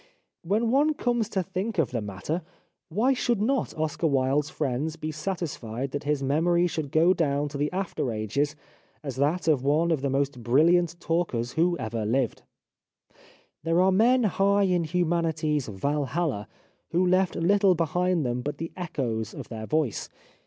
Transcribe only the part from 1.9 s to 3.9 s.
the matter why should not